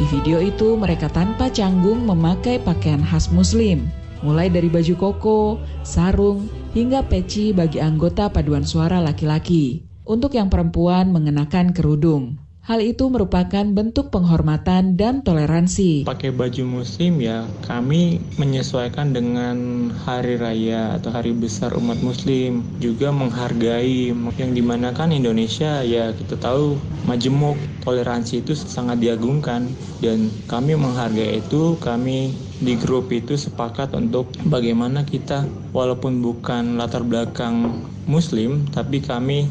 Di 0.00 0.06
video 0.08 0.40
itu 0.40 0.72
mereka 0.72 1.12
tanpa 1.12 1.52
canggung 1.52 2.00
memakai 2.00 2.64
pakaian 2.64 3.04
khas 3.04 3.28
muslim, 3.28 3.92
mulai 4.24 4.48
dari 4.48 4.72
baju 4.72 4.96
koko, 4.96 5.60
sarung, 5.84 6.48
hingga 6.72 7.04
peci 7.04 7.52
bagi 7.52 7.76
anggota 7.76 8.32
paduan 8.32 8.64
suara 8.64 9.04
laki-laki. 9.04 9.84
Untuk 10.08 10.32
yang 10.32 10.48
perempuan 10.48 11.12
mengenakan 11.12 11.76
kerudung. 11.76 12.47
Hal 12.68 12.84
itu 12.84 13.08
merupakan 13.08 13.64
bentuk 13.64 14.12
penghormatan 14.12 14.92
dan 15.00 15.24
toleransi. 15.24 16.04
Pakai 16.04 16.36
baju 16.36 16.84
muslim 16.84 17.16
ya, 17.16 17.48
kami 17.64 18.20
menyesuaikan 18.36 19.16
dengan 19.16 19.88
hari 20.04 20.36
raya 20.36 21.00
atau 21.00 21.08
hari 21.08 21.32
besar 21.32 21.72
umat 21.72 21.96
muslim. 22.04 22.60
Juga 22.76 23.08
menghargai 23.08 24.12
yang 24.36 24.52
di 24.52 24.60
mana 24.60 24.92
kan 24.92 25.16
Indonesia 25.16 25.80
ya 25.80 26.12
kita 26.12 26.36
tahu 26.36 26.76
majemuk, 27.08 27.56
toleransi 27.88 28.44
itu 28.44 28.52
sangat 28.52 29.00
diagungkan. 29.00 29.72
Dan 30.04 30.28
kami 30.44 30.76
menghargai 30.76 31.40
itu, 31.40 31.80
kami 31.80 32.36
di 32.60 32.76
grup 32.76 33.08
itu 33.08 33.40
sepakat 33.40 33.96
untuk 33.96 34.28
bagaimana 34.44 35.08
kita 35.08 35.48
walaupun 35.72 36.20
bukan 36.20 36.76
latar 36.76 37.00
belakang 37.00 37.80
muslim, 38.04 38.68
tapi 38.76 39.00
kami 39.00 39.48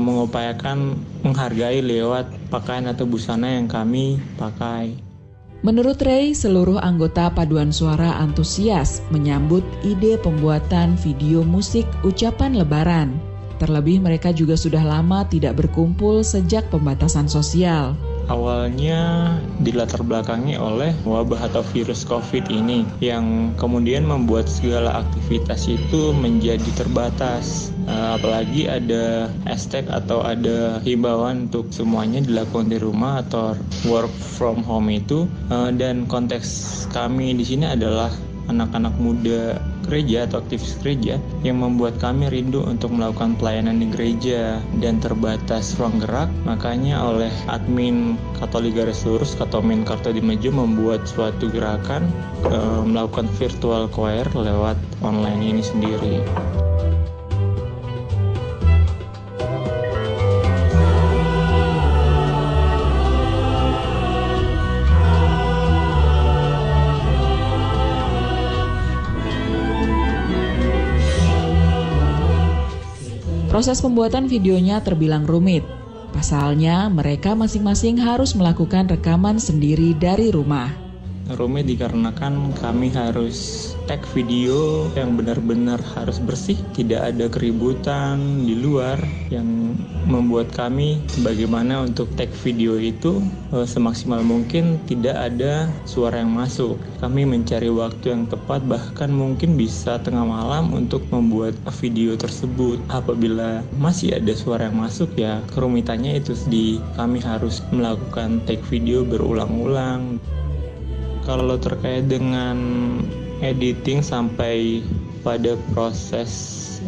mengupayakan 0.00 0.96
menghargai 1.20 1.84
lewat 1.84 2.30
pakaian 2.48 2.88
atau 2.88 3.04
busana 3.04 3.60
yang 3.60 3.68
kami 3.68 4.16
pakai. 4.40 4.96
Menurut 5.64 5.96
Ray, 6.04 6.36
seluruh 6.36 6.76
anggota 6.76 7.32
paduan 7.32 7.72
suara 7.72 8.20
antusias 8.20 9.00
menyambut 9.08 9.64
ide 9.80 10.20
pembuatan 10.20 10.92
video 11.00 11.40
musik 11.40 11.88
ucapan 12.04 12.60
lebaran. 12.60 13.16
Terlebih 13.56 14.02
mereka 14.04 14.28
juga 14.28 14.60
sudah 14.60 14.84
lama 14.84 15.24
tidak 15.24 15.56
berkumpul 15.56 16.20
sejak 16.20 16.68
pembatasan 16.68 17.30
sosial 17.30 17.96
awalnya 18.28 19.34
dilatar 19.60 20.00
belakangi 20.04 20.56
oleh 20.56 20.92
wabah 21.04 21.50
atau 21.50 21.62
virus 21.74 22.04
COVID 22.06 22.48
ini 22.48 22.84
yang 23.00 23.52
kemudian 23.56 24.04
membuat 24.04 24.48
segala 24.48 25.04
aktivitas 25.04 25.68
itu 25.68 26.12
menjadi 26.16 26.66
terbatas. 26.76 27.70
Uh, 27.84 28.16
apalagi 28.16 28.64
ada 28.64 29.28
hashtag 29.44 29.84
atau 29.92 30.24
ada 30.24 30.80
himbauan 30.80 31.52
untuk 31.52 31.68
semuanya 31.68 32.24
dilakukan 32.24 32.72
di 32.72 32.80
rumah 32.80 33.20
atau 33.20 33.52
work 33.84 34.12
from 34.16 34.64
home 34.64 34.88
itu 34.88 35.28
uh, 35.52 35.68
dan 35.68 36.08
konteks 36.08 36.84
kami 36.96 37.36
di 37.36 37.44
sini 37.44 37.68
adalah 37.68 38.08
anak-anak 38.48 38.94
muda 39.00 39.58
gereja 39.84 40.24
atau 40.24 40.40
aktivis 40.40 40.80
gereja 40.80 41.20
yang 41.44 41.60
membuat 41.60 42.00
kami 42.00 42.28
rindu 42.32 42.64
untuk 42.64 42.92
melakukan 42.92 43.36
pelayanan 43.36 43.80
di 43.80 43.86
gereja 43.92 44.58
dan 44.80 44.98
terbatas 44.98 45.76
ruang 45.76 46.00
gerak. 46.00 46.28
Makanya 46.48 47.00
oleh 47.04 47.32
admin 47.48 48.16
Katolik 48.40 48.76
Garis 48.76 49.04
Lurus 49.04 49.36
Katomin 49.36 49.84
Karto 49.84 50.10
Maju 50.14 50.50
membuat 50.64 51.04
suatu 51.04 51.52
gerakan 51.52 52.08
e, 52.48 52.58
melakukan 52.88 53.28
virtual 53.36 53.92
choir 53.92 54.24
lewat 54.32 54.76
online 55.04 55.42
ini 55.44 55.62
sendiri. 55.62 56.24
Proses 73.54 73.78
pembuatan 73.78 74.26
videonya 74.26 74.82
terbilang 74.82 75.30
rumit. 75.30 75.62
Pasalnya, 76.10 76.90
mereka 76.90 77.38
masing-masing 77.38 78.02
harus 78.02 78.34
melakukan 78.34 78.90
rekaman 78.90 79.38
sendiri 79.38 79.94
dari 79.94 80.34
rumah. 80.34 80.83
Rumit 81.24 81.64
dikarenakan 81.64 82.52
kami 82.60 82.92
harus 82.92 83.72
tag 83.88 84.04
video 84.12 84.92
yang 84.92 85.16
benar-benar 85.16 85.80
harus 85.96 86.20
bersih, 86.20 86.60
tidak 86.76 87.00
ada 87.00 87.32
keributan 87.32 88.44
di 88.44 88.52
luar 88.52 89.00
yang 89.32 89.72
membuat 90.04 90.52
kami 90.52 91.00
bagaimana 91.24 91.80
untuk 91.80 92.12
tag 92.20 92.28
video 92.44 92.76
itu 92.76 93.24
eh, 93.56 93.64
semaksimal 93.64 94.20
mungkin 94.20 94.76
tidak 94.84 95.16
ada 95.16 95.72
suara 95.88 96.20
yang 96.20 96.28
masuk. 96.28 96.76
Kami 97.00 97.24
mencari 97.24 97.72
waktu 97.72 98.12
yang 98.12 98.28
tepat 98.28 98.60
bahkan 98.68 99.08
mungkin 99.08 99.56
bisa 99.56 99.96
tengah 100.04 100.28
malam 100.28 100.76
untuk 100.76 101.08
membuat 101.08 101.56
video 101.80 102.20
tersebut. 102.20 102.76
Apabila 102.92 103.64
masih 103.80 104.12
ada 104.20 104.36
suara 104.36 104.68
yang 104.68 104.76
masuk 104.76 105.16
ya 105.16 105.40
kerumitannya 105.56 106.20
itu 106.20 106.36
di 106.52 106.84
kami 107.00 107.16
harus 107.24 107.64
melakukan 107.72 108.44
tag 108.44 108.60
video 108.68 109.08
berulang-ulang. 109.08 110.20
Kalau 111.24 111.56
terkait 111.56 112.04
dengan 112.04 112.56
editing 113.40 114.04
sampai 114.04 114.84
pada 115.24 115.56
proses 115.72 116.30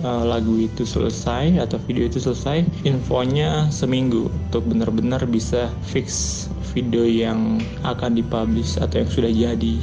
uh, 0.05 0.29
lagu 0.29 0.61
itu 0.61 0.85
selesai 0.85 1.57
atau 1.57 1.81
video 1.88 2.05
itu 2.05 2.20
selesai, 2.20 2.68
infonya 2.85 3.72
seminggu 3.72 4.29
untuk 4.29 4.68
benar-benar 4.68 5.25
bisa 5.25 5.72
fix 5.88 6.44
video 6.77 7.09
yang 7.09 7.64
akan 7.88 8.20
dipublish 8.20 8.77
atau 8.77 9.01
yang 9.01 9.11
sudah 9.11 9.33
jadi. 9.33 9.77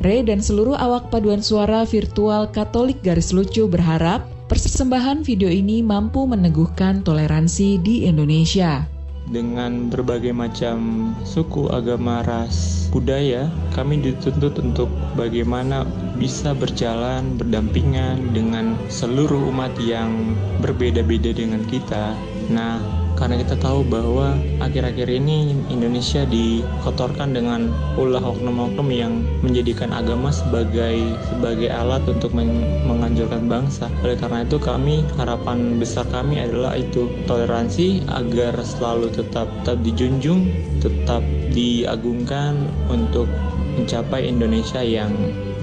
Ray 0.00 0.24
dan 0.24 0.40
seluruh 0.40 0.78
awak 0.78 1.12
paduan 1.12 1.44
suara 1.44 1.84
virtual 1.84 2.48
Katolik 2.48 3.02
Garis 3.04 3.36
Lucu 3.36 3.68
berharap 3.68 4.24
persembahan 4.48 5.26
video 5.26 5.50
ini 5.52 5.84
mampu 5.84 6.24
meneguhkan 6.24 7.04
toleransi 7.04 7.82
di 7.84 8.08
Indonesia 8.08 8.99
dengan 9.28 9.92
berbagai 9.92 10.32
macam 10.32 11.10
suku, 11.22 11.68
agama, 11.68 12.24
ras, 12.24 12.88
budaya, 12.88 13.52
kami 13.76 14.00
dituntut 14.00 14.58
untuk 14.58 14.88
bagaimana 15.14 15.84
bisa 16.16 16.52
berjalan 16.52 17.36
berdampingan 17.36 18.32
dengan 18.32 18.76
seluruh 18.88 19.52
umat 19.52 19.72
yang 19.80 20.36
berbeda-beda 20.64 21.32
dengan 21.32 21.62
kita. 21.68 22.16
Nah, 22.50 22.99
karena 23.20 23.36
kita 23.36 23.60
tahu 23.60 23.84
bahwa 23.84 24.32
akhir-akhir 24.64 25.12
ini 25.12 25.52
Indonesia 25.68 26.24
dikotorkan 26.24 27.36
dengan 27.36 27.68
ulah 28.00 28.24
oknum-oknum 28.24 28.88
yang 28.88 29.20
menjadikan 29.44 29.92
agama 29.92 30.32
sebagai 30.32 31.20
sebagai 31.28 31.68
alat 31.68 32.00
untuk 32.08 32.32
menganjurkan 32.32 33.44
bangsa. 33.44 33.92
Oleh 34.00 34.16
karena 34.16 34.48
itu 34.48 34.56
kami 34.56 35.04
harapan 35.20 35.76
besar 35.76 36.08
kami 36.08 36.40
adalah 36.40 36.80
itu 36.80 37.12
toleransi 37.28 38.08
agar 38.08 38.56
selalu 38.64 39.12
tetap 39.12 39.52
tetap 39.60 39.76
dijunjung, 39.84 40.48
tetap 40.80 41.20
diagungkan 41.52 42.72
untuk 42.88 43.28
mencapai 43.76 44.24
Indonesia 44.32 44.80
yang 44.80 45.12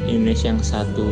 Indonesia 0.06 0.54
yang 0.54 0.62
satu. 0.62 1.10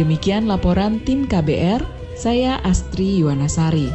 Demikian 0.00 0.48
laporan 0.48 0.96
tim 1.04 1.28
KBR, 1.28 1.84
saya 2.16 2.56
Astri 2.64 3.20
Yuwanasari. 3.20 3.92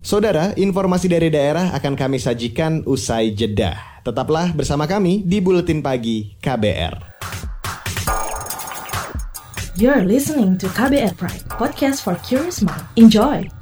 Saudara, 0.00 0.56
informasi 0.56 1.12
dari 1.12 1.28
daerah 1.28 1.76
akan 1.76 1.92
kami 1.92 2.16
sajikan 2.16 2.88
usai 2.88 3.36
jeda. 3.36 3.76
Tetaplah 4.00 4.56
bersama 4.56 4.88
kami 4.88 5.20
di 5.20 5.44
Buletin 5.44 5.84
Pagi 5.84 6.40
KBR. 6.40 7.20
You're 9.76 10.08
listening 10.08 10.56
to 10.56 10.72
KBR 10.72 11.20
Pride, 11.20 11.44
podcast 11.52 12.00
for 12.00 12.16
curious 12.24 12.64
mind. 12.64 12.80
Enjoy! 12.96 13.59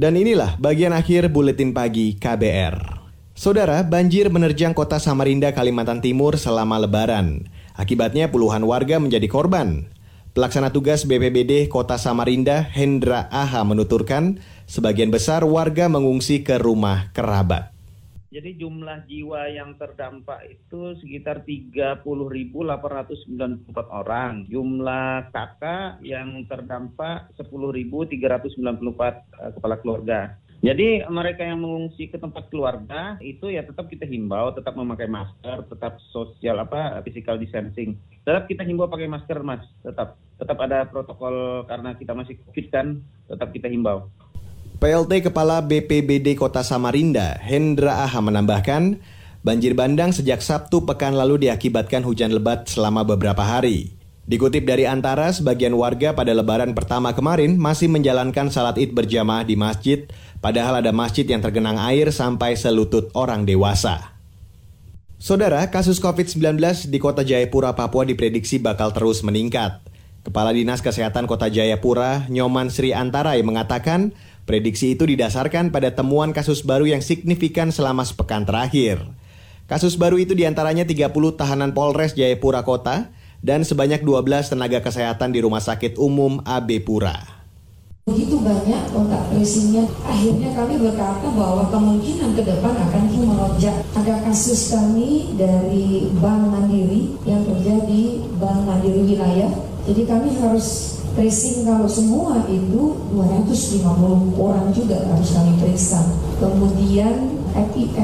Dan 0.00 0.16
inilah 0.16 0.56
bagian 0.56 0.96
akhir 0.96 1.28
buletin 1.28 1.76
pagi 1.76 2.16
KBR. 2.16 3.04
Saudara, 3.36 3.84
banjir 3.84 4.32
menerjang 4.32 4.72
kota 4.72 4.96
Samarinda, 4.96 5.52
Kalimantan 5.52 6.00
Timur 6.00 6.40
selama 6.40 6.80
lebaran. 6.80 7.52
Akibatnya 7.76 8.32
puluhan 8.32 8.64
warga 8.64 8.96
menjadi 8.96 9.28
korban. 9.28 9.92
Pelaksana 10.32 10.72
tugas 10.72 11.04
BPBD 11.04 11.68
Kota 11.68 12.00
Samarinda, 12.00 12.64
Hendra 12.64 13.28
Aha 13.28 13.60
menuturkan, 13.60 14.40
sebagian 14.64 15.12
besar 15.12 15.44
warga 15.44 15.92
mengungsi 15.92 16.48
ke 16.48 16.56
rumah 16.56 17.12
kerabat. 17.12 17.68
Jadi 18.30 18.62
jumlah 18.62 19.10
jiwa 19.10 19.50
yang 19.50 19.74
terdampak 19.74 20.46
itu 20.46 20.94
sekitar 21.02 21.42
30.894 21.42 22.06
orang. 23.90 24.46
Jumlah 24.46 25.34
kakak 25.34 25.98
yang 26.06 26.46
terdampak 26.46 27.26
10.394 27.34 28.54
eh, 28.54 29.50
kepala 29.58 29.76
keluarga. 29.82 30.38
Jadi 30.62 31.02
mereka 31.10 31.42
yang 31.42 31.58
mengungsi 31.64 32.06
ke 32.06 32.22
tempat 32.22 32.46
keluarga 32.54 33.18
itu 33.18 33.50
ya 33.50 33.66
tetap 33.66 33.90
kita 33.90 34.06
himbau, 34.06 34.54
tetap 34.54 34.78
memakai 34.78 35.10
masker, 35.10 35.66
tetap 35.66 35.98
sosial 36.14 36.62
apa 36.62 37.02
physical 37.02 37.34
distancing. 37.34 37.98
Tetap 38.22 38.46
kita 38.46 38.62
himbau 38.62 38.86
pakai 38.86 39.10
masker 39.10 39.42
mas, 39.42 39.66
tetap 39.82 40.20
tetap 40.38 40.60
ada 40.60 40.86
protokol 40.86 41.66
karena 41.66 41.98
kita 41.98 42.14
masih 42.14 42.38
covid 42.46 42.66
kan, 42.70 42.86
tetap 43.26 43.50
kita 43.50 43.66
himbau. 43.72 44.06
PLT 44.80 45.28
Kepala 45.28 45.60
BPBD 45.60 46.40
Kota 46.40 46.64
Samarinda, 46.64 47.36
Hendra 47.36 48.00
Aha 48.08 48.16
menambahkan, 48.24 48.96
banjir 49.44 49.76
bandang 49.76 50.08
sejak 50.08 50.40
Sabtu 50.40 50.88
pekan 50.88 51.12
lalu 51.12 51.44
diakibatkan 51.44 52.00
hujan 52.00 52.32
lebat 52.32 52.64
selama 52.64 53.04
beberapa 53.04 53.44
hari. 53.44 53.92
Dikutip 54.24 54.64
dari 54.64 54.88
Antara, 54.88 55.28
sebagian 55.36 55.76
warga 55.76 56.16
pada 56.16 56.32
lebaran 56.32 56.72
pertama 56.72 57.12
kemarin 57.12 57.60
masih 57.60 57.92
menjalankan 57.92 58.48
salat 58.48 58.80
id 58.80 58.96
berjamaah 58.96 59.44
di 59.44 59.52
masjid, 59.52 60.08
padahal 60.40 60.80
ada 60.80 60.96
masjid 60.96 61.28
yang 61.28 61.44
tergenang 61.44 61.76
air 61.76 62.08
sampai 62.08 62.56
selutut 62.56 63.12
orang 63.12 63.44
dewasa. 63.44 64.16
Saudara, 65.20 65.68
kasus 65.68 66.00
COVID-19 66.00 66.56
di 66.88 66.96
kota 66.96 67.20
Jayapura, 67.20 67.76
Papua 67.76 68.08
diprediksi 68.08 68.56
bakal 68.56 68.96
terus 68.96 69.20
meningkat. 69.20 69.90
Kepala 70.20 70.52
Dinas 70.52 70.84
Kesehatan 70.84 71.24
Kota 71.24 71.48
Jayapura, 71.48 72.28
Nyoman 72.28 72.68
Sri 72.68 72.92
Antarai 72.92 73.40
mengatakan, 73.40 74.12
prediksi 74.48 74.94
itu 74.94 75.08
didasarkan 75.08 75.74
pada 75.74 75.92
temuan 75.92 76.30
kasus 76.30 76.60
baru 76.64 76.88
yang 76.88 77.02
signifikan 77.04 77.72
selama 77.74 78.04
sepekan 78.06 78.44
terakhir. 78.44 79.02
Kasus 79.70 79.94
baru 79.94 80.18
itu 80.18 80.34
di 80.34 80.44
antaranya 80.44 80.82
30 80.82 81.10
tahanan 81.38 81.70
Polres 81.70 82.18
Jayapura 82.18 82.66
Kota, 82.66 83.14
dan 83.40 83.64
sebanyak 83.64 84.04
12 84.04 84.52
tenaga 84.52 84.84
kesehatan 84.84 85.32
di 85.32 85.40
Rumah 85.40 85.64
Sakit 85.64 85.96
Umum 85.96 86.44
AB 86.44 86.84
Pura. 86.84 87.40
Begitu 88.08 88.42
banyak 88.42 88.90
kontak 88.90 89.28
tracingnya, 89.30 89.86
akhirnya 90.02 90.50
kami 90.56 90.74
berkata 90.82 91.30
bahwa 91.30 91.68
kemungkinan 91.70 92.34
ke 92.34 92.42
depan 92.42 92.74
akan 92.74 93.02
melonjak. 93.12 93.76
Ada 93.94 94.24
kasus 94.26 94.74
kami 94.74 95.36
dari 95.38 96.10
Bank 96.18 96.50
Mandiri 96.50 97.14
yang 97.22 97.44
terjadi 97.46 98.24
Bank 98.40 98.66
Mandiri 98.66 99.14
wilayah. 99.14 99.52
Jadi 99.86 100.02
kami 100.10 100.34
harus 100.42 100.99
tracing 101.14 101.66
kalau 101.66 101.88
semua 101.88 102.44
itu 102.46 102.96
250 103.14 104.36
orang 104.36 104.70
juga 104.74 104.98
harus 105.06 105.30
kami 105.34 105.52
periksa. 105.58 106.00
Kemudian 106.38 107.40
FIF, 107.52 107.96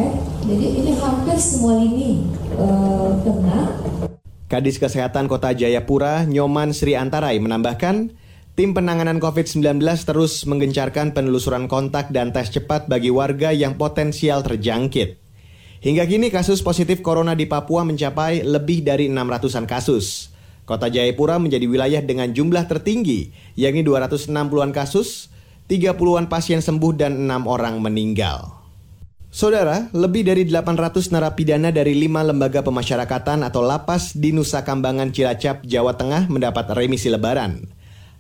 jadi 0.47 0.67
ini 0.83 0.93
hampir 0.99 1.39
semua 1.39 1.79
ini 1.79 2.27
uh, 2.59 3.15
kena 3.23 3.73
Kadis 4.47 4.79
Kesehatan 4.79 5.27
Kota 5.27 5.51
Jayapura, 5.51 6.23
Nyoman 6.23 6.71
Sri 6.71 6.95
Antarai 6.95 7.43
menambahkan, 7.43 8.15
tim 8.55 8.71
penanganan 8.79 9.19
COVID-19 9.19 9.83
terus 10.07 10.47
menggencarkan 10.47 11.11
penelusuran 11.11 11.67
kontak 11.67 12.15
dan 12.15 12.31
tes 12.31 12.55
cepat 12.55 12.87
bagi 12.87 13.11
warga 13.11 13.51
yang 13.51 13.75
potensial 13.75 14.47
terjangkit. 14.47 15.19
Hingga 15.83 16.07
kini 16.07 16.31
kasus 16.31 16.63
positif 16.63 17.03
corona 17.03 17.35
di 17.35 17.51
Papua 17.51 17.83
mencapai 17.83 18.47
lebih 18.47 18.87
dari 18.87 19.11
600-an 19.11 19.67
kasus. 19.67 20.31
Kota 20.67 20.91
Jayapura 20.91 21.39
menjadi 21.39 21.71
wilayah 21.71 22.03
dengan 22.03 22.35
jumlah 22.35 22.67
tertinggi, 22.67 23.31
yakni 23.55 23.87
260-an 23.87 24.75
kasus, 24.75 25.31
30-an 25.71 26.27
pasien 26.27 26.59
sembuh 26.59 26.93
dan 26.99 27.23
6 27.23 27.47
orang 27.47 27.79
meninggal. 27.79 28.51
Saudara, 29.31 29.87
lebih 29.95 30.27
dari 30.27 30.43
800 30.43 31.15
narapidana 31.15 31.71
dari 31.71 31.95
lima 31.95 32.27
lembaga 32.27 32.67
pemasyarakatan 32.67 33.47
atau 33.47 33.63
lapas 33.63 34.19
di 34.19 34.35
Nusa 34.35 34.67
Kambangan 34.67 35.15
Cilacap, 35.15 35.63
Jawa 35.63 35.95
Tengah 35.95 36.27
mendapat 36.27 36.67
remisi 36.75 37.15
lebaran. 37.15 37.63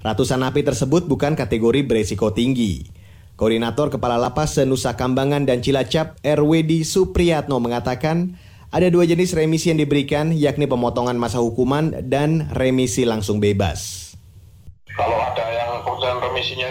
Ratusan 0.06 0.44
napi 0.44 0.62
tersebut 0.62 1.10
bukan 1.10 1.34
kategori 1.34 1.82
beresiko 1.82 2.30
tinggi. 2.30 2.86
Koordinator 3.34 3.90
Kepala 3.90 4.22
Lapas 4.22 4.54
Senusa 4.54 4.94
Kambangan 4.94 5.50
dan 5.50 5.66
Cilacap, 5.66 6.20
RWD 6.22 6.86
Supriyatno 6.86 7.58
mengatakan, 7.58 8.38
ada 8.76 8.92
dua 8.92 9.08
jenis 9.08 9.32
remisi 9.32 9.72
yang 9.72 9.80
diberikan, 9.80 10.36
yakni 10.36 10.68
pemotongan 10.68 11.16
masa 11.16 11.40
hukuman 11.40 11.96
dan 12.04 12.52
remisi 12.52 13.08
langsung 13.08 13.40
bebas. 13.40 14.12
Kalau 14.92 15.16
ada 15.16 15.48
yang 15.48 15.80
keputusan 15.80 16.20
remisinya 16.20 16.70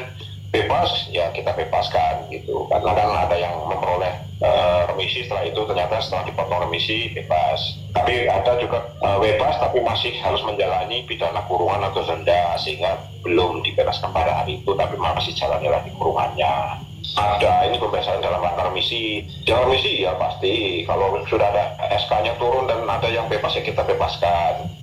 bebas, 0.54 1.10
ya 1.10 1.34
kita 1.34 1.50
bebaskan 1.58 2.30
gitu. 2.30 2.70
Karena 2.70 2.94
kan 2.94 3.10
ada 3.26 3.34
yang 3.42 3.58
memperoleh 3.66 4.22
uh, 4.46 4.86
remisi 4.94 5.26
setelah 5.26 5.50
itu 5.50 5.58
ternyata 5.66 5.98
setelah 5.98 6.30
dipotong 6.30 6.70
remisi 6.70 7.10
bebas. 7.10 7.74
Tapi 7.98 8.30
ada 8.30 8.54
juga 8.62 8.86
uh, 9.02 9.18
bebas 9.18 9.58
tapi 9.58 9.82
masih 9.82 10.14
harus 10.22 10.46
menjalani 10.46 11.10
pidana 11.10 11.42
kurungan 11.50 11.90
atau 11.90 12.06
denda 12.06 12.54
sehingga 12.62 13.02
belum 13.26 13.66
dibebaskan 13.66 14.14
pada 14.14 14.46
hari 14.46 14.62
itu 14.62 14.78
tapi 14.78 14.94
masih 15.02 15.34
jalani 15.34 15.74
lagi 15.74 15.90
kurungannya. 15.98 16.85
Ada 17.14 17.70
ini 17.70 17.78
pembebasan 17.78 18.26
dalam 18.26 18.42
rangka 18.42 18.74
remisi. 18.74 19.22
Dalam 19.46 19.70
remisi 19.70 20.02
ya 20.02 20.18
pasti 20.18 20.82
kalau 20.90 21.22
sudah 21.30 21.46
ada 21.54 21.78
SK-nya 22.02 22.34
turun 22.42 22.66
dan 22.66 22.82
ada 22.90 23.06
yang 23.14 23.30
bebas 23.30 23.54
ya 23.54 23.62
kita 23.62 23.86
bebaskan. 23.86 24.82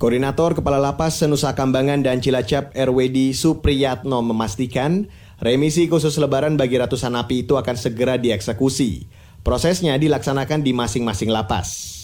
Koordinator 0.00 0.56
Kepala 0.58 0.80
Lapas 0.80 1.20
Senusa 1.20 1.52
Kambangan 1.52 2.02
dan 2.02 2.18
Cilacap 2.18 2.74
RWD 2.74 3.36
Supriyatno 3.36 4.18
memastikan 4.24 5.06
Remisi 5.42 5.90
khusus 5.90 6.14
lebaran 6.22 6.54
bagi 6.54 6.78
ratusan 6.78 7.18
napi 7.18 7.42
itu 7.42 7.58
akan 7.58 7.74
segera 7.74 8.14
dieksekusi. 8.14 9.10
Prosesnya 9.42 9.98
dilaksanakan 9.98 10.62
di 10.62 10.70
masing-masing 10.70 11.34
lapas. 11.34 11.98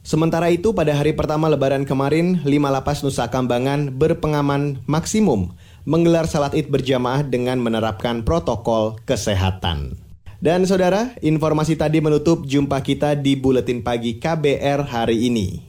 Sementara 0.00 0.48
itu 0.48 0.72
pada 0.72 0.96
hari 0.96 1.12
pertama 1.12 1.52
lebaran 1.52 1.84
kemarin, 1.84 2.40
lima 2.48 2.72
lapas 2.72 3.04
Nusa 3.04 3.28
Kambangan 3.28 3.92
berpengaman 3.92 4.80
maksimum 4.88 5.52
menggelar 5.82 6.30
salat 6.30 6.54
id 6.54 6.70
berjamaah 6.70 7.26
dengan 7.26 7.58
menerapkan 7.58 8.22
protokol 8.22 8.98
kesehatan. 9.06 9.98
Dan 10.42 10.66
saudara, 10.66 11.14
informasi 11.22 11.78
tadi 11.78 12.02
menutup 12.02 12.42
jumpa 12.42 12.82
kita 12.82 13.14
di 13.14 13.38
Buletin 13.38 13.78
Pagi 13.78 14.18
KBR 14.18 14.90
hari 14.90 15.30
ini. 15.30 15.62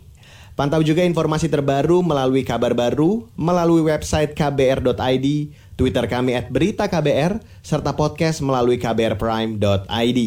Pantau 0.54 0.86
juga 0.86 1.02
informasi 1.02 1.50
terbaru 1.50 2.06
melalui 2.06 2.46
kabar 2.46 2.78
baru, 2.78 3.26
melalui 3.34 3.86
website 3.86 4.38
kbr.id, 4.38 5.28
Twitter 5.74 6.06
kami 6.06 6.38
at 6.38 6.50
Berita 6.54 6.86
KBR, 6.86 7.42
serta 7.66 7.94
podcast 7.98 8.42
melalui 8.42 8.78
kbrprime.id. 8.78 10.20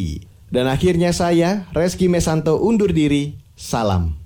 Dan 0.51 0.67
akhirnya 0.67 1.11
saya, 1.15 1.67
Reski 1.75 2.11
Mesanto 2.11 2.59
undur 2.59 2.91
diri. 2.91 3.39
Salam. 3.55 4.26